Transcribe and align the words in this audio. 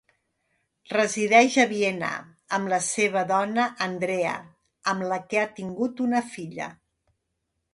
Resideix 0.93 1.57
a 1.63 1.65
Viena 1.73 2.09
amb 2.57 2.71
la 2.73 2.79
seva 2.87 3.23
dona 3.33 3.67
Andrea 3.87 4.33
amb 4.95 5.07
la 5.13 5.21
que 5.27 5.43
ha 5.43 5.47
tingut 5.61 6.03
una 6.07 6.27
filla. 6.33 6.73